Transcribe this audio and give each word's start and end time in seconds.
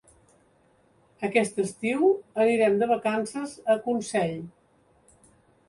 Aquest 1.27 1.59
estiu 1.65 2.09
anirem 2.47 2.79
de 2.81 2.89
vacances 2.95 3.55
a 3.75 3.79
Consell. 3.87 4.37